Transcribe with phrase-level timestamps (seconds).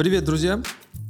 [0.00, 0.62] Привет, друзья!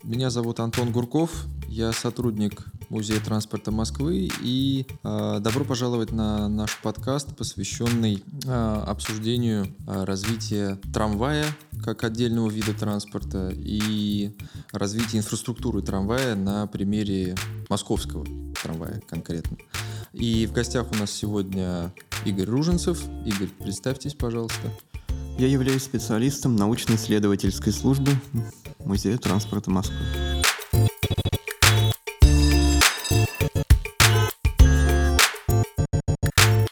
[0.02, 6.76] Меня зовут Антон Гурков, я сотрудник Музея транспорта Москвы и э, добро пожаловать на наш
[6.78, 11.46] подкаст, посвященный э, обсуждению э, развития трамвая
[11.84, 14.36] как отдельного вида транспорта и
[14.72, 17.36] развития инфраструктуры трамвая на примере
[17.68, 18.26] московского
[18.60, 19.56] трамвая конкретно.
[20.12, 21.94] И в гостях у нас сегодня
[22.24, 23.00] Игорь Руженцев.
[23.24, 24.68] Игорь, представьтесь, пожалуйста.
[25.38, 28.10] Я являюсь специалистом научно-исследовательской службы
[28.90, 29.96] Музея транспорта Москвы.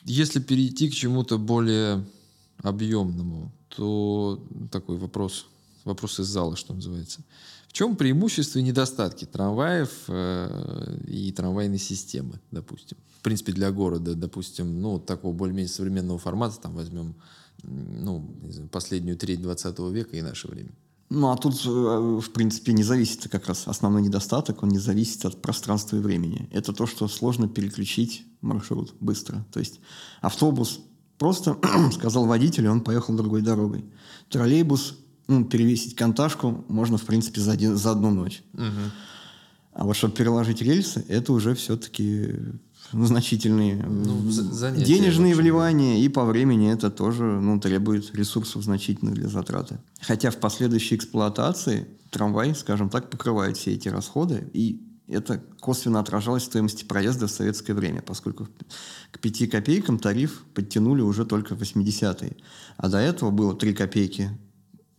[0.03, 2.05] Если перейти к чему-то более
[2.65, 5.47] объемному, то такой вопрос,
[5.85, 7.21] вопрос из зала, что называется.
[7.69, 12.99] В чем преимущества и недостатки трамваев э, и трамвайной системы, допустим?
[13.21, 17.15] В принципе, для города, допустим, ну, такого более-менее современного формата, там возьмем
[17.63, 18.29] ну,
[18.73, 20.73] последнюю треть 20 века и наше время.
[21.11, 25.25] Ну, а тут, э, в принципе, не зависит как раз основной недостаток, он не зависит
[25.25, 26.49] от пространства и времени.
[26.53, 29.47] Это то, что сложно переключить маршрут быстро.
[29.53, 29.81] То есть
[30.21, 30.81] автобус
[31.17, 31.57] просто
[31.93, 33.87] сказал водителю, он поехал другой дорогой.
[34.29, 34.99] Троллейбус,
[35.29, 38.43] ну, перевесить конташку можно, в принципе, за, один, за одну ночь.
[38.53, 38.63] Угу.
[39.73, 42.35] А вот чтобы переложить рельсы, это уже все-таки
[42.93, 49.29] значительные ну, занятия, денежные вливания, и по времени это тоже ну, требует ресурсов значительных для
[49.29, 49.79] затраты.
[50.01, 56.43] Хотя в последующей эксплуатации трамвай, скажем так, покрывает все эти расходы, и это косвенно отражалось
[56.43, 58.49] в стоимости проезда в советское время, поскольку
[59.11, 62.37] к 5 копейкам тариф подтянули уже только в 80-е.
[62.77, 64.31] А до этого было 3 копейки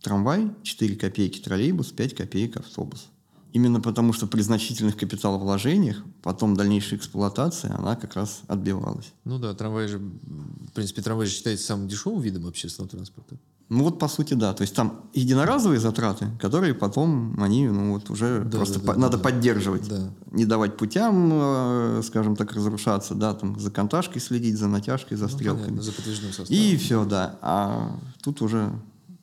[0.02, 3.08] трамвай, 4 копейки троллейбус, 5 копеек автобус.
[3.52, 9.12] Именно потому, что при значительных капиталовложениях, потом дальнейшей эксплуатации, она как раз отбивалась.
[9.24, 13.36] Ну да, трамвай же, в принципе, трамвай же считается самым дешевым видом общественного транспорта.
[13.70, 18.10] Ну вот по сути да, то есть там единоразовые затраты, которые потом они ну вот
[18.10, 20.10] уже да, просто да, по- да, надо да, поддерживать, да.
[20.32, 25.28] не давать путям, э, скажем так, разрушаться, да, там за конташкой следить, за натяжкой, за
[25.28, 26.52] ну, стрелками, понятно, за подвижным составом.
[26.52, 27.38] И все, да.
[27.42, 28.72] А тут уже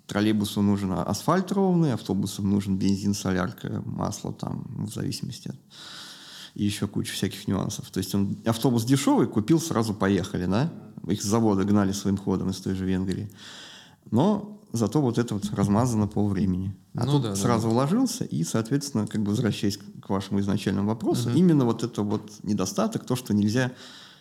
[0.08, 5.56] троллейбусу нужен асфальт ровный, автобусам нужен бензин, солярка, масло там, в зависимости от...
[6.56, 7.88] И еще куча всяких нюансов.
[7.92, 10.74] То есть он автобус дешевый, купил, сразу поехали, да?
[11.08, 13.30] Их с завода гнали своим ходом из той же Венгрии.
[14.10, 16.76] Но зато вот это вот размазано по времени.
[16.96, 17.74] А ну, тут да, сразу да.
[17.74, 21.38] вложился, и, соответственно, как бы возвращаясь к вашему изначальному вопросу, угу.
[21.38, 23.72] именно вот это вот недостаток, то, что нельзя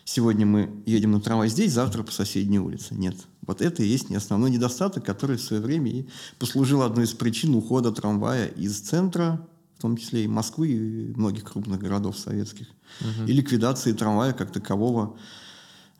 [0.07, 2.95] сегодня мы едем на трамвай здесь, завтра по соседней улице.
[2.95, 3.15] Нет.
[3.45, 6.07] Вот это и есть не основной недостаток, который в свое время и
[6.39, 9.45] послужил одной из причин ухода трамвая из центра,
[9.77, 12.67] в том числе и Москвы, и многих крупных городов советских,
[13.01, 13.27] угу.
[13.27, 15.17] и ликвидации трамвая как такового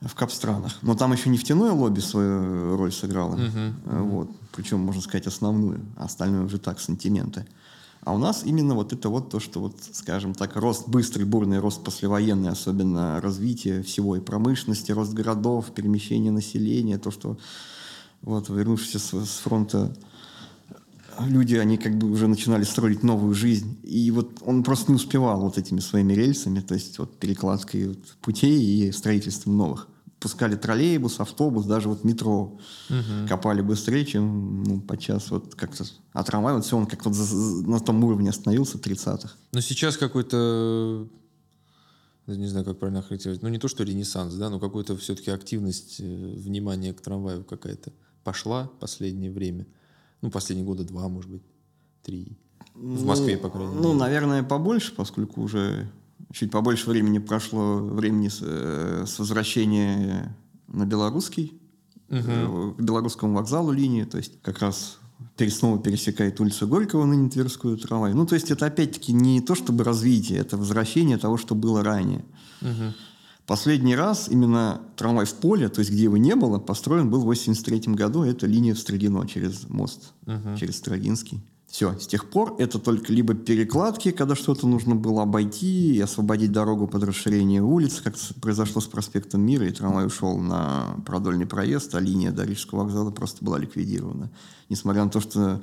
[0.00, 0.72] в капстранах.
[0.80, 3.34] Но там еще нефтяное лобби свою роль сыграло.
[3.34, 4.04] Угу.
[4.04, 4.30] Вот.
[4.52, 5.80] Причем, можно сказать, основную.
[5.96, 7.46] А остальное уже так, сантименты.
[8.08, 11.58] А у нас именно вот это вот то, что вот, скажем так, рост, быстрый, бурный
[11.58, 17.36] рост послевоенный, особенно развитие всего и промышленности, рост городов, перемещение населения, то, что
[18.22, 19.94] вот вернувшись с, с фронта
[21.20, 23.78] люди, они как бы уже начинали строить новую жизнь.
[23.82, 28.16] И вот он просто не успевал вот этими своими рельсами, то есть вот перекладкой вот
[28.22, 29.86] путей и строительством новых
[30.20, 32.58] пускали троллейбус, автобус, даже вот метро
[32.90, 33.28] угу.
[33.28, 35.84] копали быстрее, чем ну, подчас вот как-то...
[36.12, 39.34] А трамвай, вот все, он как-то на том уровне остановился 30-х.
[39.52, 41.08] Но сейчас какой-то
[42.26, 45.96] не знаю, как правильно характеризовать, ну не то, что ренессанс, да, но какую-то все-таки активность,
[46.00, 47.92] э, внимание к трамваю какая-то
[48.22, 49.66] пошла последнее время.
[50.20, 51.42] Ну, последние года два, может быть,
[52.02, 52.36] три.
[52.74, 53.82] В Москве, ну, по крайней мере.
[53.82, 55.90] Ну, наверное, побольше, поскольку уже
[56.32, 60.36] чуть побольше времени прошло времени с, э, с возвращения
[60.68, 61.60] на белорусский,
[62.08, 62.74] угу.
[62.74, 64.98] к белорусскому вокзалу линии, то есть как раз
[65.48, 68.12] снова пересекает улицу Горького, ныне Тверскую трамвай.
[68.12, 72.24] Ну, то есть это опять-таки не то, чтобы развитие, это возвращение того, что было ранее.
[72.60, 72.94] Угу.
[73.46, 77.30] Последний раз именно трамвай в поле, то есть где его не было, построен был в
[77.30, 78.22] 1983 году.
[78.22, 80.56] Это линия в Строгино через мост, угу.
[80.58, 81.40] через Строгинский.
[81.68, 86.50] Все, с тех пор это только либо перекладки, когда что-то нужно было обойти и освободить
[86.50, 91.94] дорогу под расширение улиц, как произошло с проспектом Мира, и трамвай ушел на продольный проезд,
[91.94, 94.30] а линия до Рижского вокзала просто была ликвидирована.
[94.70, 95.60] Несмотря на то, что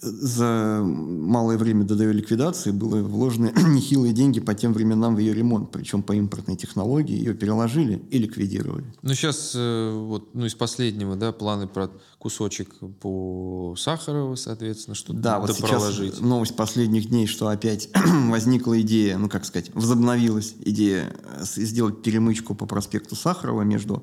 [0.00, 5.34] за малое время до ее ликвидации было вложены нехилые деньги по тем временам в ее
[5.34, 8.84] ремонт, причем по импортной технологии ее переложили и ликвидировали.
[9.02, 15.12] Ну сейчас э, вот ну из последнего, да, планы про кусочек по Сахарову, соответственно, что
[15.12, 17.90] да, вот сейчас новость последних дней, что опять
[18.28, 24.02] возникла идея, ну как сказать, возобновилась идея э, сделать перемычку по проспекту Сахарова между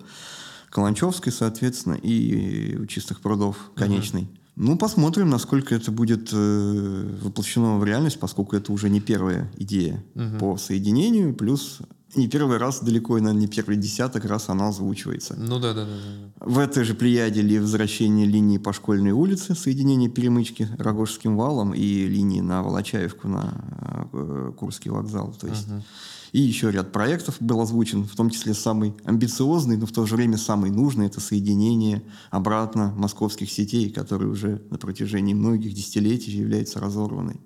[0.70, 4.24] Каланчевской, соответственно, и у Чистых прудов конечной.
[4.24, 9.52] Uh-huh Ну, посмотрим, насколько это будет э, воплощено в реальность, поскольку это уже не первая
[9.56, 10.38] идея угу.
[10.40, 11.80] по соединению, плюс
[12.16, 15.36] не первый раз далеко, наверное, не первый десяток раз она озвучивается.
[15.38, 15.92] Ну да, да, да.
[15.92, 16.46] да.
[16.46, 22.08] В этой же плеяде ли возвращение линии по школьной улице, соединение перемычки Рогожским валом и
[22.08, 25.36] линии на Волочаевку на э, Курский вокзал.
[25.40, 25.84] То есть угу.
[26.32, 30.16] И еще ряд проектов был озвучен, в том числе самый амбициозный, но в то же
[30.16, 31.08] время самый нужный.
[31.08, 37.40] Это соединение обратно московских сетей, которые уже на протяжении многих десятилетий являются разорванной.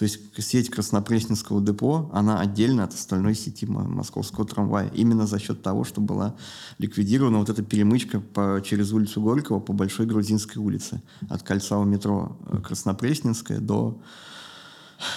[0.00, 4.90] То есть сеть Краснопресненского депо, она отдельно от остальной сети московского трамвая.
[4.94, 6.36] Именно за счет того, что была
[6.78, 11.02] ликвидирована вот эта перемычка по, через улицу Горького по Большой Грузинской улице.
[11.28, 14.00] От кольца у метро э, Краснопресненская до,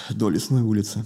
[0.09, 1.05] до Лесной улицы.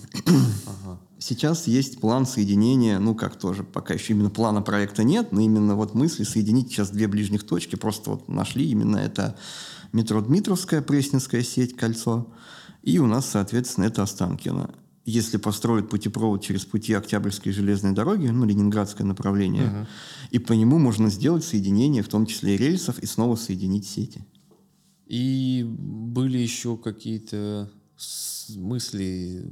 [0.66, 1.00] Ага.
[1.20, 5.76] Сейчас есть план соединения, ну как тоже, пока еще именно плана проекта нет, но именно
[5.76, 9.36] вот мысли соединить сейчас две ближних точки, просто вот нашли именно это
[9.94, 12.32] метро Дмитровская, Пресненская сеть, кольцо,
[12.84, 14.70] и у нас, соответственно, это Останкино.
[15.06, 19.88] Если построят путепровод через пути Октябрьской железной дороги, ну, ленинградское направление, угу.
[20.32, 24.24] и по нему можно сделать соединение, в том числе и рельсов, и снова соединить сети.
[25.08, 27.72] И были еще какие-то
[28.56, 29.46] мысли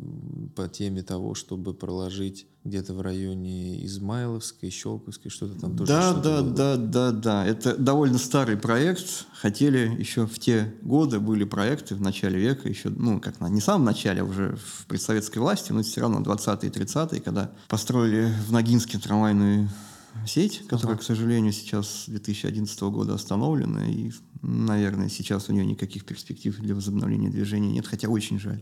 [0.56, 5.92] по теме того, чтобы проложить где-то в районе Измайловской, Щелковской, что-то там тоже.
[5.92, 6.53] Да, да, было.
[6.53, 7.45] да, да, да.
[7.45, 9.25] Это довольно старый проект.
[9.33, 13.62] Хотели еще в те годы были проекты в начале века, еще, ну, как на не
[13.62, 18.51] самом начале, а уже в предсоветской власти, но все равно 20-е, 30-е, когда построили в
[18.51, 19.69] Ногинске трамвайную
[20.25, 21.03] сеть, которая, ага.
[21.03, 24.12] к сожалению, сейчас с 2011 года остановлена, и,
[24.45, 28.62] наверное, сейчас у нее никаких перспектив для возобновления движения нет, хотя очень жаль,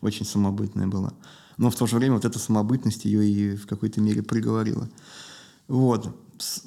[0.00, 1.12] очень самобытная была.
[1.56, 4.88] Но в то же время вот эта самобытность ее и в какой-то мере приговорила.
[5.68, 6.16] Вот.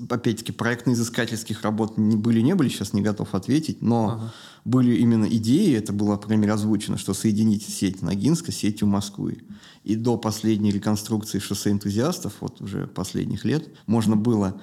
[0.10, 4.34] Опять-таки, проектно-изыскательских работ не были, не были, сейчас не готов ответить, но ага.
[4.64, 9.44] были именно идеи, это было, мере, озвучено, что соединить сеть Ногинска с сетью Москвы.
[9.84, 14.60] И до последней реконструкции шоссе энтузиастов, вот уже последних лет, можно было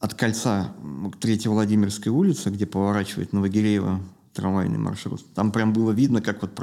[0.00, 0.72] от кольца
[1.12, 4.00] к Третьей Владимирской улице, где поворачивает Новогиреево
[4.32, 6.54] трамвайный маршрут, там прям было видно, как вот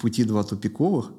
[0.00, 1.12] пути два тупиковых,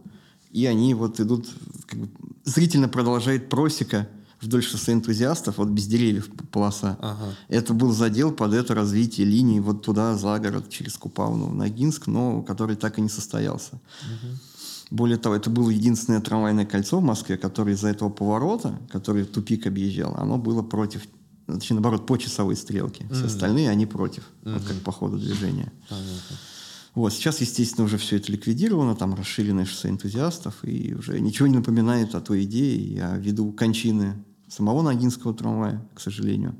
[0.51, 1.47] и они вот идут,
[1.87, 2.09] как бы,
[2.43, 4.09] зрительно продолжает просека
[4.41, 6.97] вдоль шоссе энтузиастов, вот без деревьев полоса.
[7.01, 7.35] Ага.
[7.49, 12.07] Это был задел под это развитие линии вот туда, за город, через Купавну, в Ногинск,
[12.07, 13.75] но который так и не состоялся.
[13.75, 14.37] Угу.
[14.91, 19.67] Более того, это было единственное трамвайное кольцо в Москве, которое из-за этого поворота, который тупик
[19.67, 21.03] объезжал, оно было против,
[21.55, 23.05] точнее, наоборот, по часовой стрелке.
[23.11, 25.71] Все mm остальные, они против, mm вот как по ходу движения.
[25.89, 26.37] Понятно.
[26.95, 31.55] Вот, сейчас, естественно, уже все это ликвидировано, там расширенное шоссе энтузиастов, и уже ничего не
[31.55, 36.55] напоминает о той идее и о виду кончины самого Ногинского трамвая, к сожалению.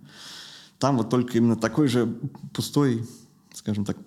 [0.78, 2.06] Там вот только именно такой же
[2.54, 3.06] пустой,
[3.54, 3.98] скажем так,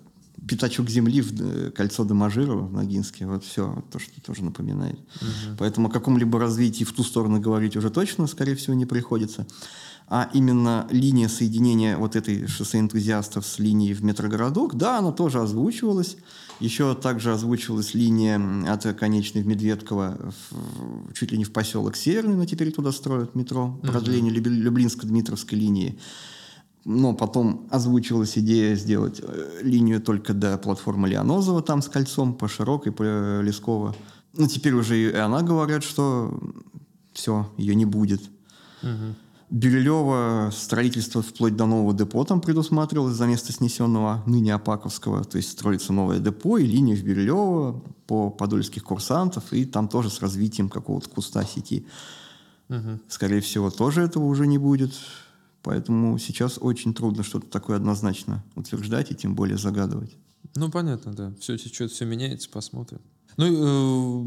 [0.47, 3.25] пятачок земли в э, кольцо Доможирова в Ногинске.
[3.25, 4.99] Вот все, то, что тоже напоминает.
[5.21, 5.57] Угу.
[5.59, 9.45] Поэтому о каком-либо развитии в ту сторону говорить уже точно, скорее всего, не приходится.
[10.07, 15.41] А именно линия соединения вот этой шоссе энтузиастов с линией в метрогородок, да, она тоже
[15.41, 16.17] озвучивалась.
[16.59, 18.39] Еще также озвучивалась линия
[18.71, 23.33] от конечной в Медведково в, чуть ли не в поселок Северный, но теперь туда строят
[23.33, 24.49] метро, продление угу.
[24.49, 25.97] Люблинско-Дмитровской линии.
[26.85, 32.47] Но потом озвучивалась идея сделать э, линию только до платформы Леонозова, там с кольцом по
[32.47, 33.95] Широкой, по Лесково.
[34.33, 36.37] Ну, теперь уже и она говорят, что
[37.13, 38.21] все, ее не будет.
[38.81, 39.15] Угу.
[39.53, 45.23] Бирюлево строительство вплоть до нового депо там предусматривалось за место снесенного ныне Апаковского.
[45.23, 50.09] То есть строится новое депо и линия в Бирюлево по подольских курсантов, и там тоже
[50.09, 51.85] с развитием какого-то куста сети.
[52.69, 52.99] Угу.
[53.07, 54.93] Скорее всего, тоже этого уже не будет.
[55.63, 60.15] Поэтому сейчас очень трудно что-то такое однозначно утверждать и тем более загадывать.
[60.55, 61.33] Ну, понятно, да.
[61.39, 62.99] Все что-то все меняется, посмотрим.
[63.37, 64.23] Ну,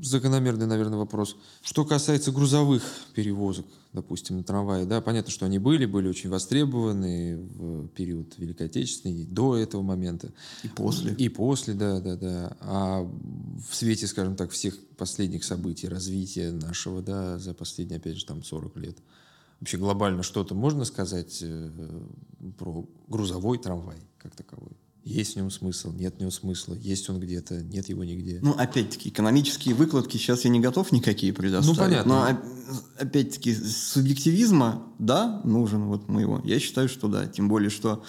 [0.00, 1.36] э, закономерный, наверное, вопрос.
[1.62, 2.82] Что касается грузовых
[3.14, 8.66] перевозок, допустим, на трамвае, да, понятно, что они были, были очень востребованы в период Великой
[8.66, 10.32] Отечественной, до этого момента.
[10.64, 11.14] И после.
[11.14, 12.56] И после, да, да, да.
[12.60, 18.24] А в свете, скажем так, всех последних событий, развития нашего, да, за последние, опять же,
[18.24, 18.98] там 40 лет,
[19.60, 21.70] вообще глобально что-то можно сказать э,
[22.58, 24.72] про грузовой трамвай как таковой?
[25.02, 28.38] Есть в нем смысл, нет в нем смысла, есть он где-то, нет его нигде.
[28.42, 31.78] Ну, опять-таки, экономические выкладки сейчас я не готов никакие предоставить.
[31.78, 32.12] Ну, понятно.
[32.12, 32.40] Но,
[32.98, 36.42] опять-таки, субъективизма, да, нужен вот моего.
[36.44, 37.26] Я считаю, что да.
[37.26, 38.04] Тем более, что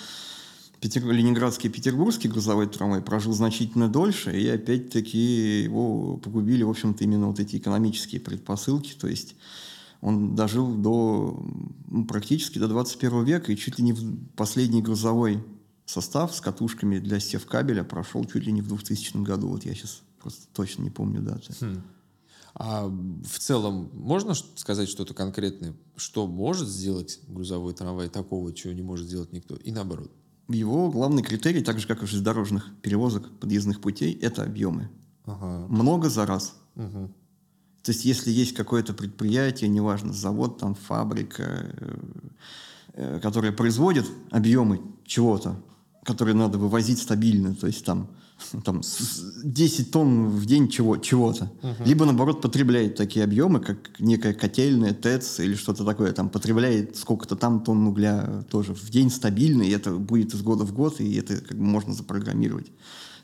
[0.82, 1.10] Петер...
[1.10, 7.28] Ленинградский и Петербургский грузовой трамвай прожил значительно дольше, и опять-таки его погубили, в общем-то, именно
[7.28, 8.94] вот эти экономические предпосылки.
[9.00, 9.36] То есть
[10.02, 11.44] он дожил до
[11.88, 13.96] ну, практически до 21 века, и чуть ли не
[14.36, 15.44] последний грузовой
[15.86, 19.50] состав с катушками для севкабеля прошел чуть ли не в 2000 году.
[19.50, 21.54] Вот я сейчас просто точно не помню даты.
[21.60, 21.84] Хм.
[22.54, 28.82] А в целом можно сказать что-то конкретное, что может сделать грузовой трамвай такого, чего не
[28.82, 30.12] может сделать никто, и наоборот?
[30.50, 34.90] Его главный критерий, так же как и железнодорожных перевозок подъездных путей, это объемы.
[35.26, 35.66] Ага.
[35.70, 36.56] Много за раз.
[36.76, 37.14] Угу.
[37.84, 41.98] То есть, если есть какое-то предприятие, неважно, завод, там, фабрика, э,
[42.94, 45.62] э, которая производит объемы чего-то,
[46.04, 48.10] которые надо вывозить стабильно, то есть там
[48.64, 48.82] там
[49.44, 51.52] 10 тонн в день чего, чего-то.
[51.62, 51.84] Угу.
[51.86, 56.12] Либо, наоборот, потребляет такие объемы, как некая котельная, ТЭЦ или что-то такое.
[56.12, 60.64] Там потребляет сколько-то там тонн угля тоже в день стабильно, и это будет из года
[60.64, 62.72] в год, и это как бы можно запрограммировать.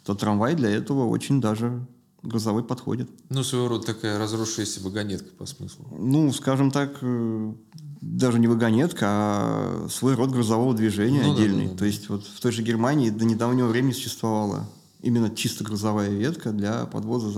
[0.05, 1.85] То трамвай для этого очень даже
[2.27, 3.09] грузовой подходит.
[3.29, 5.87] Ну, своего рода такая разросшаяся вагонетка по смыслу.
[5.91, 7.53] Ну, скажем так, э,
[8.01, 11.63] даже не вагонетка, а свой род грузового движения ну, отдельный.
[11.65, 11.77] Да, да, да.
[11.79, 14.67] То есть вот в той же Германии до недавнего времени существовала
[15.01, 17.29] именно чисто грузовая ветка для подвоза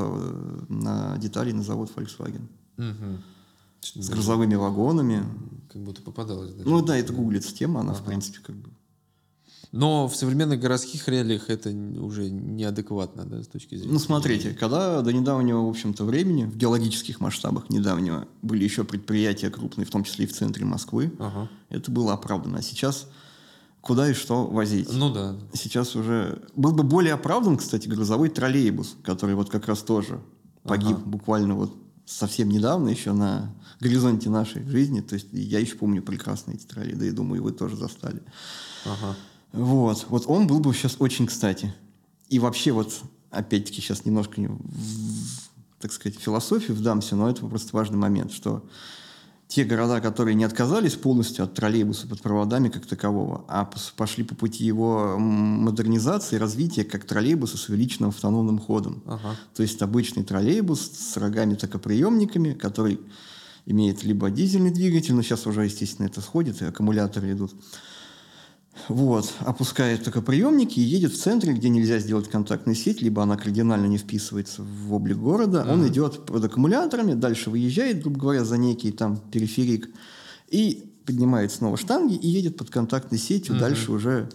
[0.69, 2.47] на детали на завод Volkswagen.
[2.77, 4.01] Угу.
[4.01, 5.23] С грузовыми вагонами.
[5.71, 6.53] Как будто попадалось.
[6.53, 6.67] Даже.
[6.67, 8.01] Ну да, это гуглится тема, она ага.
[8.01, 8.69] в принципе как бы
[9.71, 13.93] но в современных городских реалиях это уже неадекватно, да, с точки зрения...
[13.93, 19.51] Ну, смотрите, когда до недавнего, в общем-то, времени, в геологических масштабах недавнего, были еще предприятия
[19.51, 21.49] крупные, в том числе и в центре Москвы, ага.
[21.69, 22.57] это было оправдано.
[22.57, 23.07] А сейчас
[23.81, 24.91] куда и что возить?
[24.91, 25.35] Ну да.
[25.53, 26.41] Сейчас уже...
[26.55, 30.19] Был бы более оправдан, кстати, грузовой троллейбус, который вот как раз тоже
[30.63, 31.05] погиб ага.
[31.05, 35.01] буквально вот совсем недавно еще на горизонте нашей жизни.
[35.01, 38.23] То есть я еще помню прекрасно эти троллейбусы, да и думаю, вы тоже застали.
[38.83, 39.15] Ага.
[39.51, 40.05] Вот.
[40.09, 41.73] Вот он был бы сейчас очень кстати.
[42.29, 43.01] И вообще вот,
[43.31, 44.41] опять-таки, сейчас немножко,
[45.79, 48.63] так сказать, философию вдамся, но это просто важный момент, что
[49.47, 54.35] те города, которые не отказались полностью от троллейбуса под проводами как такового, а пошли по
[54.35, 59.01] пути его модернизации, развития как троллейбуса с увеличенным автономным ходом.
[59.07, 59.35] Ага.
[59.55, 62.99] То есть обычный троллейбус с рогами-токоприемниками, который
[63.65, 67.51] имеет либо дизельный двигатель, но сейчас уже, естественно, это сходит, и аккумуляторы идут,
[68.87, 73.87] вот, опускает токоприемники и едет в центре, где нельзя сделать контактную сеть, либо она кардинально
[73.87, 75.59] не вписывается в облик города.
[75.59, 75.73] Mm-hmm.
[75.73, 79.89] Он идет под аккумуляторами, дальше выезжает, грубо говоря, за некий там периферик,
[80.49, 83.55] и поднимает снова штанги и едет под контактной сетью.
[83.55, 83.59] Mm-hmm.
[83.59, 84.29] Дальше уже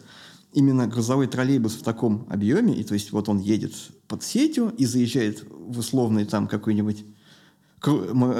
[0.52, 3.72] именно грузовой троллейбус в таком объеме, и то есть вот он едет
[4.06, 7.04] под сетью и заезжает в условный там какой-нибудь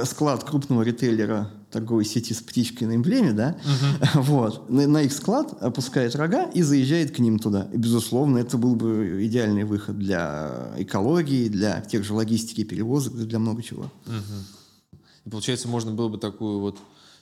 [0.05, 4.23] склад крупного ритейлера торговой сети с птичкой на эмблеме, да, угу.
[4.23, 7.69] вот, на, на их склад опускает рога и заезжает к ним туда.
[7.73, 13.39] И, безусловно, это был бы идеальный выход для экологии, для тех же логистики перевозок, для
[13.39, 13.91] много чего.
[14.07, 14.99] Угу.
[15.25, 16.79] И получается, можно было бы такую вот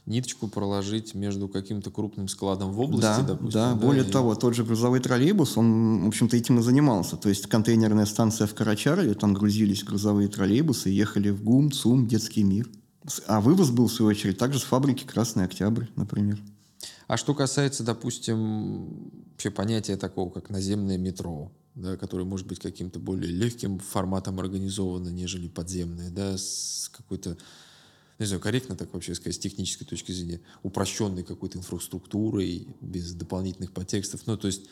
[0.06, 3.60] ниточку проложить между каким-то крупным складом в области, да, допустим.
[3.60, 4.10] Да, да более и...
[4.10, 7.16] того, тот же грузовой троллейбус, он, в общем-то, этим и занимался.
[7.16, 12.42] То есть контейнерная станция в Карачарове, там грузились грузовые троллейбусы, ехали в ГУМ, ЦУМ, Детский
[12.42, 12.68] мир.
[13.26, 16.40] А вывоз был, в свою очередь, также с фабрики «Красный Октябрь», например.
[17.08, 22.98] А что касается, допустим, вообще понятия такого, как наземное метро, да, которое может быть каким-то
[22.98, 27.36] более легким форматом организовано, нежели подземное, да, с какой-то
[28.22, 33.72] не знаю, корректно так вообще сказать, с технической точки зрения, упрощенной какой-то инфраструктурой, без дополнительных
[33.72, 34.22] подтекстов.
[34.26, 34.62] Ну, то есть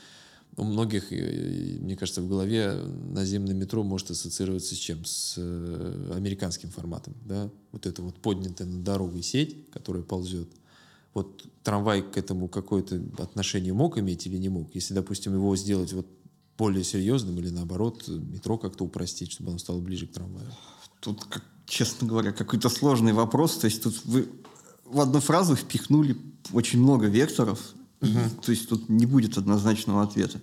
[0.57, 5.05] у многих, мне кажется, в голове наземное метро может ассоциироваться с чем?
[5.05, 7.51] С э, американским форматом, да?
[7.73, 10.49] Вот это вот поднятая над дорогой сеть, которая ползет.
[11.15, 14.75] Вот трамвай к этому какое-то отношение мог иметь или не мог?
[14.75, 16.07] Если, допустим, его сделать вот
[16.57, 20.53] более серьезным или наоборот метро как-то упростить, чтобы оно стало ближе к трамваю?
[21.01, 23.57] Тут, как, честно говоря, какой-то сложный вопрос.
[23.57, 24.29] То есть тут вы
[24.85, 26.17] в одну фразу впихнули
[26.53, 27.61] очень много векторов,
[28.01, 28.11] угу.
[28.11, 30.41] и, то есть тут не будет однозначного ответа.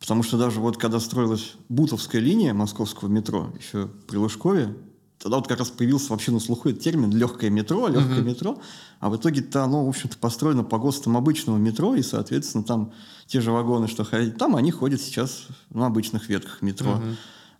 [0.00, 4.74] Потому что даже вот когда строилась Бутовская линия московского метро, еще при Лужкове,
[5.18, 8.28] тогда вот как раз появился вообще на слуху этот термин «легкое метро», «легкое угу.
[8.28, 8.62] метро»,
[9.00, 12.92] а в итоге-то оно, в общем-то, построено по ГОСТам обычного метро, и, соответственно, там
[13.26, 16.92] те же вагоны, что ходят там, они ходят сейчас на обычных ветках метро.
[16.92, 17.16] Угу.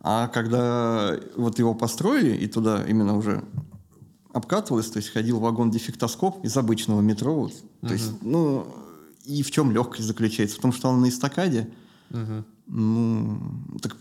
[0.07, 3.43] А когда вот его построили, и туда именно уже
[4.35, 7.35] обкатывалось, то есть ходил вагон-дефектоскоп из обычного метро.
[7.35, 7.89] Вот, uh-huh.
[7.89, 8.67] То есть, ну,
[9.25, 10.59] и в чем легкость заключается?
[10.59, 11.71] В том, что он на эстакаде.
[12.11, 12.45] Uh-huh.
[12.67, 13.41] Ну,
[13.81, 13.97] так,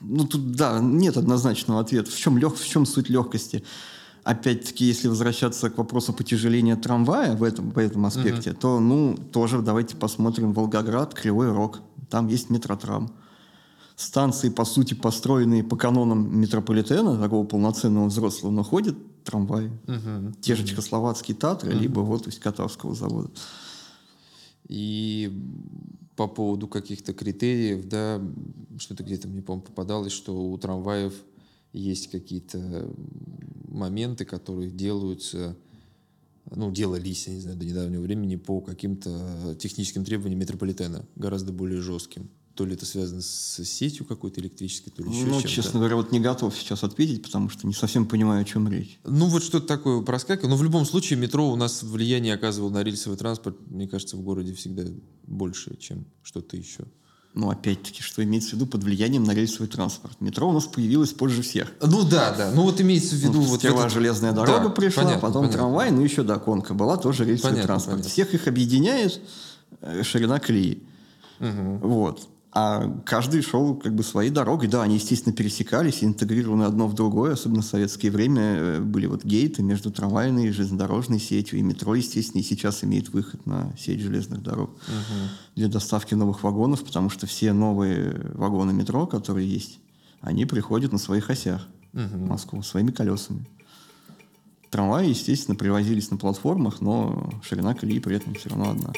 [0.00, 2.10] ну, тут, да, нет однозначного ответа.
[2.10, 3.64] В чем, лег, в чем суть легкости?
[4.24, 8.60] Опять-таки, если возвращаться к вопросу потяжеления трамвая в этом, в этом аспекте, uh-huh.
[8.60, 11.80] то, ну, тоже давайте посмотрим Волгоград, Кривой Рог.
[12.10, 13.10] Там есть метротрам
[14.00, 19.66] станции, по сути, построенные по канонам метрополитена, такого полноценного взрослого, но ходит трамвай.
[19.66, 20.34] Угу.
[20.40, 21.80] Те же чехословацкие Татры, угу.
[21.80, 23.30] либо вот из Катавского завода.
[24.68, 25.30] И
[26.16, 28.22] по поводу каких-то критериев, да,
[28.78, 31.14] что-то где-то мне, по-моему, попадалось, что у трамваев
[31.72, 32.90] есть какие-то
[33.68, 35.56] моменты, которые делаются,
[36.50, 41.80] ну, делались, я не знаю, до недавнего времени по каким-то техническим требованиям метрополитена, гораздо более
[41.80, 42.30] жестким.
[42.54, 45.48] То ли это связано с сетью какой-то электрической, то ли еще Ну, чем-то.
[45.48, 48.98] честно говоря, вот не готов сейчас ответить, потому что не совсем понимаю, о чем речь.
[49.04, 50.50] Ну, вот что-то такое проскакивало.
[50.50, 54.20] Но в любом случае метро у нас влияние оказывало на рельсовый транспорт, мне кажется, в
[54.22, 54.82] городе всегда
[55.26, 56.84] больше, чем что-то еще.
[57.32, 60.20] Ну, опять-таки, что имеется в виду под влиянием на рельсовый транспорт?
[60.20, 61.72] Метро у нас появилось позже всех.
[61.80, 62.50] Ну да, да.
[62.52, 63.34] Ну вот имеется в виду...
[63.34, 65.58] Ну, вот сперва этот- железная дорога Да, пришла, понятно, потом понятно.
[65.58, 67.94] трамвай, ну еще да, конка была, тоже рельсовый Понятно, транспорт.
[67.98, 68.10] понятно.
[68.10, 69.20] Всех их объединяет
[69.80, 70.82] э, ширина колеи.
[71.38, 72.28] Вот.
[72.52, 74.66] А каждый шел как бы своей дорогой.
[74.66, 77.34] Да, они, естественно, пересекались, интегрированы одно в другое.
[77.34, 81.60] Особенно в советское время э, были вот гейты между трамвайной и железнодорожной сетью.
[81.60, 84.70] И метро, естественно, и сейчас имеет выход на сеть железных дорог
[85.54, 89.78] для доставки новых вагонов, потому что все новые вагоны метро, которые есть,
[90.20, 93.46] они приходят на своих осях в Москву своими колесами.
[94.70, 98.92] Трамваи, естественно, привозились на платформах, но ширина колеи при этом все равно одна.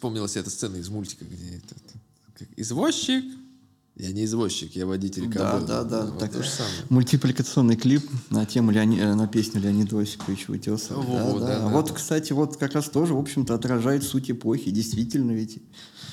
[0.00, 1.76] Вспомнилась эта сцена из мультика, где этот,
[2.38, 3.22] как, извозчик,
[3.96, 5.66] я не извозчик, я водитель Да, кобылы.
[5.66, 6.06] да, да.
[6.06, 6.72] Вот так, то же самое.
[6.88, 11.02] Мультипликационный клип на тему Леони- э, на песню Леонида Осиповича Утесова.
[11.02, 11.58] Во-во, да, да, да.
[11.58, 11.92] да, вот, да.
[11.92, 14.70] кстати, вот как раз тоже, в общем-то, отражает суть эпохи.
[14.70, 15.58] Действительно, ведь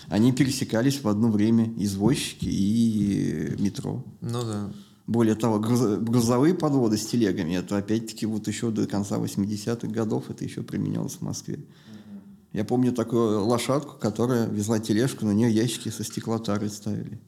[0.10, 4.04] они пересекались в одно время, извозчики и метро.
[4.20, 4.70] Ну да.
[5.06, 10.30] Более того, груз- грузовые подводы с телегами, это опять-таки вот еще до конца 80-х годов
[10.30, 11.60] это еще применялось в Москве.
[12.54, 17.20] Я помню такую лошадку, которая везла тележку, на нее ящики со стеклотарой ставили.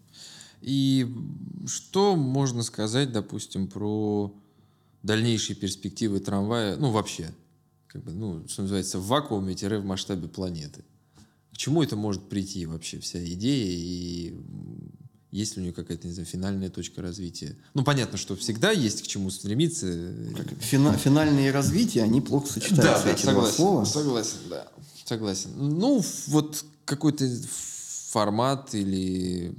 [0.61, 1.07] И
[1.67, 4.33] что можно сказать, допустим, про
[5.03, 7.33] дальнейшие перспективы трамвая, ну, вообще,
[7.87, 10.83] как бы, ну, что называется, в вакууме-в масштабе планеты?
[11.53, 14.33] К чему это может прийти вообще, вся идея, и
[15.31, 17.55] есть ли у нее какая-то, не знаю, финальная точка развития?
[17.73, 19.85] Ну, понятно, что всегда есть к чему стремиться.
[20.59, 23.85] Фина- финальные развития, они плохо сочетаются, эти два слова.
[23.85, 24.67] согласен, да.
[25.09, 25.49] Согласен.
[25.57, 27.27] Ну, вот какой-то
[28.11, 29.55] формат или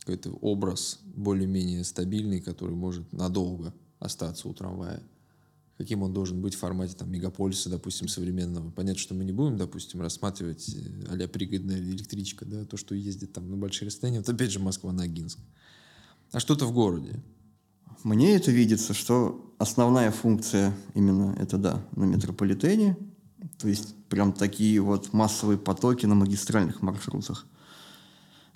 [0.00, 5.02] какой-то образ более-менее стабильный, который может надолго остаться у трамвая.
[5.78, 8.70] Каким он должен быть в формате там, мегаполиса, допустим, современного.
[8.70, 13.32] Понятно, что мы не будем, допустим, рассматривать э, а-ля пригодная электричка, да, то, что ездит
[13.32, 14.18] там на большие расстояния.
[14.18, 15.38] Вот опять же Москва-Ногинск.
[16.32, 17.22] А что-то в городе.
[18.04, 22.98] Мне это видится, что основная функция именно это, да, на метрополитене,
[23.58, 27.46] то есть прям такие вот массовые потоки на магистральных маршрутах,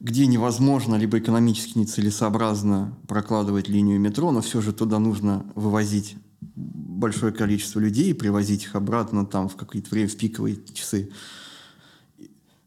[0.00, 7.32] где невозможно либо экономически нецелесообразно прокладывать линию метро, но все же туда нужно вывозить большое
[7.32, 11.10] количество людей и привозить их обратно там в какое-то время, в пиковые часы.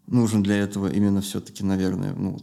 [0.08, 2.40] Нужен для этого именно все-таки, наверное, ну,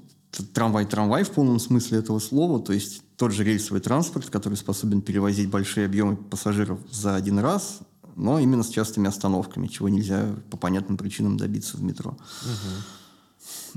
[0.54, 5.48] трамвай-трамвай в полном смысле этого слова, то есть тот же рельсовый транспорт, который способен перевозить
[5.48, 7.80] большие объемы пассажиров за один раз,
[8.16, 12.16] но именно с частыми остановками, чего нельзя по понятным причинам добиться в метро.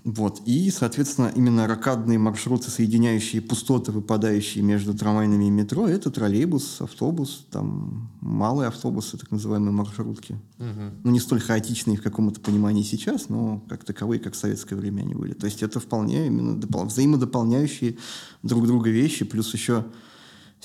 [0.03, 0.41] Вот.
[0.45, 7.45] И, соответственно, именно ракадные маршруты, соединяющие пустоты, выпадающие между трамвайными и метро, это троллейбус, автобус,
[7.49, 10.39] там малые автобусы, так называемые маршрутки.
[11.03, 15.01] Ну, не столь хаотичные в каком-то понимании сейчас, но как таковые, как в советское время
[15.01, 15.33] они были.
[15.33, 17.97] То есть это вполне именно допол- взаимодополняющие
[18.43, 19.85] друг друга вещи, плюс еще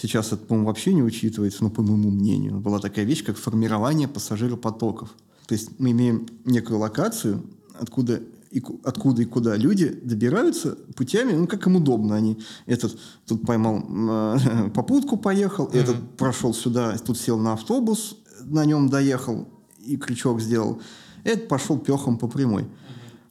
[0.00, 4.08] сейчас это, по-моему, вообще не учитывается, но по моему мнению, была такая вещь, как формирование
[4.08, 5.14] пассажиропотоков.
[5.46, 7.42] То есть мы имеем некую локацию,
[7.78, 12.16] откуда и, ку- откуда и куда люди добираются путями, ну, как им удобно.
[12.16, 18.64] Они этот тут поймал м, попутку, поехал, этот прошел сюда, тут сел на автобус, на
[18.64, 19.46] нем доехал
[19.78, 20.80] и крючок сделал.
[21.24, 22.66] Этот пошел пехом по прямой.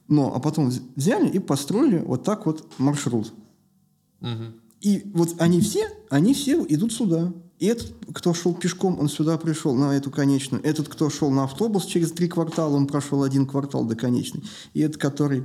[0.08, 3.32] Но, а потом вз- взяли и построили вот так вот маршрут.
[4.80, 7.32] И вот они все, они все идут сюда.
[7.58, 10.64] И этот, кто шел пешком, он сюда пришел, на эту конечную.
[10.64, 14.42] Этот, кто шел на автобус, через три квартала он прошел один квартал до конечной.
[14.72, 15.44] И этот, который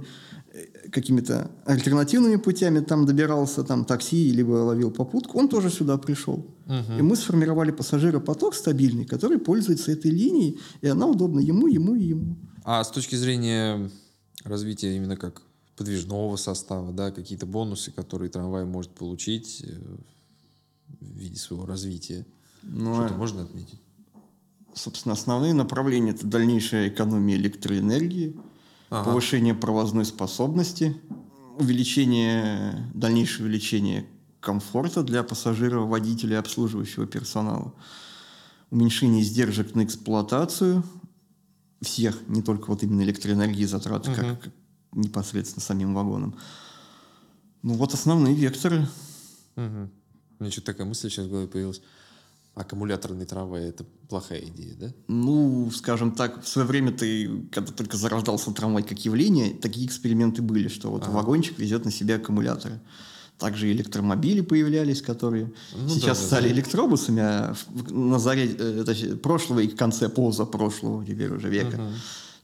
[0.53, 6.45] э, какими-то альтернативными путями там добирался, там такси, либо ловил попутку, он тоже сюда пришел.
[6.97, 12.05] И мы сформировали пассажиропоток стабильный, который пользуется этой линией, и она удобна ему, ему и
[12.05, 12.37] ему.
[12.63, 13.91] А с точки зрения
[14.45, 15.43] развития именно как
[15.75, 19.97] подвижного состава, да, какие-то бонусы, которые трамвай может получить э,
[21.01, 22.25] в виде своего развития,
[22.63, 23.79] Ну, что-то а- можно отметить?
[24.73, 28.35] Собственно, основные направления– это дальнейшая экономия электроэнергии,
[28.89, 30.97] повышение провозной способности,
[31.57, 34.05] увеличение, дальнейшее увеличение
[34.41, 37.73] комфорта для пассажиров, водителей, обслуживающего персонала,
[38.69, 40.83] уменьшение издержек на эксплуатацию
[41.81, 44.19] всех, не только вот именно электроэнергии затраты, угу.
[44.19, 44.49] как
[44.95, 46.35] непосредственно самим вагоном.
[47.61, 48.87] Ну вот основные векторы.
[49.55, 49.89] Угу.
[50.39, 51.81] У меня что-то такая мысль сейчас в голове появилась.
[52.55, 54.93] Аккумуляторный трамвай– это плохая идея, да?
[55.09, 60.41] Ну, скажем так, в свое время ты, когда только зарождался трамвай как явление, такие эксперименты
[60.41, 61.11] были, что вот ага.
[61.11, 62.79] вагончик везет на себе аккумуляторы.
[63.37, 66.53] Также электромобили появлялись, которые ну, сейчас да, стали да.
[66.53, 67.55] электробусами, а
[67.89, 71.75] на заре э, прошлого и конце позапрошлого теперь уже века.
[71.75, 71.93] Угу.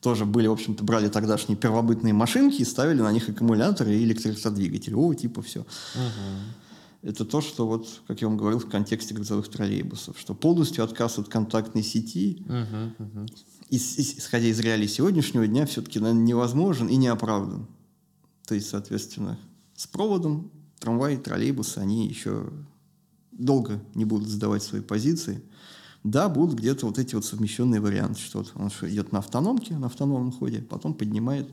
[0.02, 4.96] Тоже были, в общем-то, брали тогдашние первобытные машинки и ставили на них аккумуляторы и электродвигатели.
[4.96, 5.60] О, типа все.
[5.60, 7.10] Угу.
[7.10, 11.20] Это то, что, вот, как я вам говорил, в контексте грузовых троллейбусов, что полностью отказ
[11.20, 13.26] от контактной сети, угу, угу.
[13.70, 17.68] исходя из реалий сегодняшнего дня, все-таки наверное, невозможен и не оправдан.
[18.48, 19.40] То есть, соответственно,
[19.76, 22.52] с проводом трамваи, троллейбусы, они еще
[23.32, 25.44] долго не будут сдавать свои позиции.
[26.04, 29.88] Да, будут где-то вот эти вот совмещенные варианты, что вот он идет на автономке, на
[29.88, 31.48] автономном ходе, потом поднимает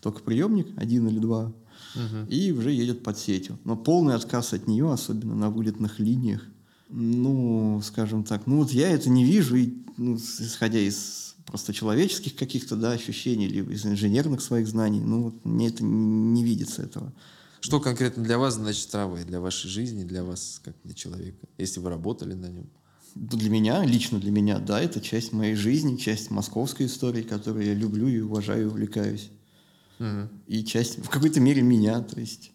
[0.00, 1.52] только приемник, один или два,
[1.94, 2.26] угу.
[2.28, 3.58] и уже едет под сетью.
[3.64, 6.42] Но полный отказ от нее, особенно на вылетных линиях,
[6.88, 12.34] ну, скажем так, ну вот я это не вижу, и, ну, исходя из просто человеческих
[12.34, 17.12] каких-то да, ощущений или из инженерных своих знаний, ну вот мне это не видится этого.
[17.60, 21.80] Что конкретно для вас значит трамвай, для вашей жизни, для вас как для человека, если
[21.80, 22.68] вы работали на нем?
[23.16, 27.72] Для меня, лично для меня, да, это часть моей жизни, часть московской истории, которую я
[27.72, 29.30] люблю и уважаю, и увлекаюсь.
[29.98, 30.28] Угу.
[30.48, 32.52] И часть, в какой-то мере, меня, то есть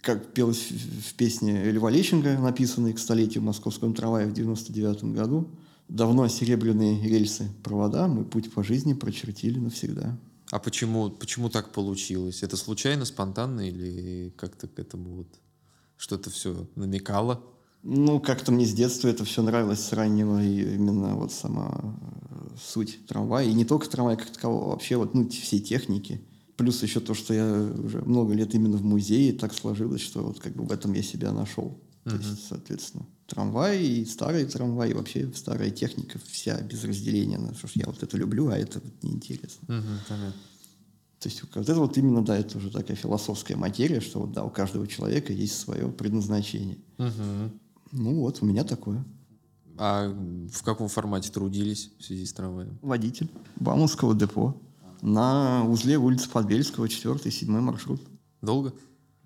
[0.00, 5.50] как пелось в песне Льва Лещенко, написанной к столетию московского трамвая в 99 году,
[5.88, 10.16] давно серебряные рельсы провода мы путь по жизни прочертили навсегда.
[10.52, 12.44] А почему, почему так получилось?
[12.44, 15.28] Это случайно, спонтанно или как-то к этому вот
[15.96, 17.42] что-то все намекало?
[17.82, 21.96] Ну, как-то мне с детства это все нравилось с раннего, и именно вот сама
[22.30, 23.46] э, суть трамвая.
[23.46, 26.20] И не только трамвая как такового, а вообще вот ну, все техники.
[26.56, 30.40] Плюс еще то, что я уже много лет именно в музее, так сложилось, что вот
[30.40, 31.80] как бы в этом я себя нашел.
[32.04, 32.10] Uh-huh.
[32.10, 37.38] То есть, соответственно, трамвай и старый трамвай, и вообще старая техника вся без разделения.
[37.38, 39.66] На что ж я вот это люблю, а это вот неинтересно.
[39.68, 40.32] Uh-huh,
[41.18, 44.44] То есть вот это вот именно, да, это уже такая философская материя, что вот, да,
[44.44, 46.76] у каждого человека есть свое предназначение.
[46.98, 47.50] Uh-huh.
[47.92, 49.04] Ну вот, у меня такое.
[49.78, 52.78] А в каком формате трудились в связи с трамваем?
[52.82, 54.54] Водитель Бауманского депо
[55.00, 58.02] на узле улицы Подбельского, 4 7 маршрут.
[58.42, 58.74] Долго?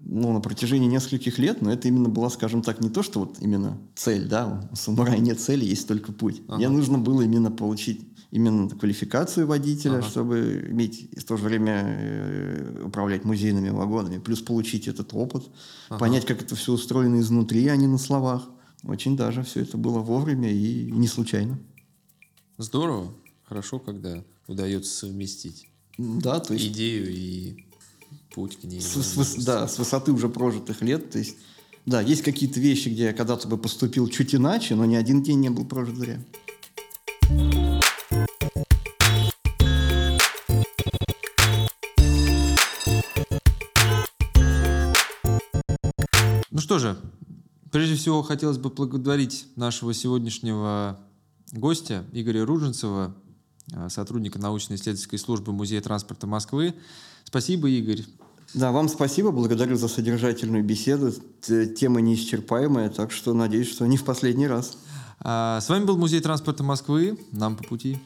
[0.07, 3.37] ну, на протяжении нескольких лет, но это именно была, скажем так, не то, что вот
[3.41, 6.43] именно цель, да, у самурая нет цели, есть только путь.
[6.47, 6.57] Ага.
[6.57, 10.03] Мне нужно было именно получить именно квалификацию водителя, ага.
[10.03, 15.45] чтобы иметь и в то же время э, управлять музейными вагонами, плюс получить этот опыт,
[15.89, 15.99] ага.
[15.99, 18.49] понять, как это все устроено изнутри, а не на словах.
[18.87, 21.59] Очень даже все это было вовремя и не случайно.
[22.59, 23.15] Здорово.
[23.45, 25.69] Хорошо, когда удается совместить
[25.99, 26.67] да, то есть...
[26.67, 27.67] идею и
[28.35, 28.81] путь к ней.
[28.81, 31.11] С, с, да, с высоты уже прожитых лет.
[31.11, 31.37] То есть,
[31.87, 35.41] да, есть какие-то вещи, где я когда-то бы поступил чуть иначе, но ни один день
[35.41, 36.21] не был прожит зря.
[46.51, 46.97] Ну что же,
[47.75, 51.01] прежде всего хотелось бы благодарить нашего сегодняшнего
[51.51, 53.17] гостя Игоря Руженцева,
[53.73, 56.77] а, сотрудника научно-исследовательской службы Музея транспорта Москвы.
[57.25, 58.05] Спасибо, Игорь.
[58.55, 61.13] Да, вам спасибо, благодарю за содержательную беседу.
[61.43, 64.79] Тема неисчерпаемая, так что надеюсь, что не в последний раз.
[65.19, 67.19] А, с вами был Музей транспорта Москвы.
[67.33, 67.99] Нам по пути.